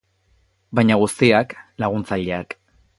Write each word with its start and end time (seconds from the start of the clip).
Baina 0.79 0.97
guztiak, 1.03 1.57
laguntzaileak. 1.85 2.63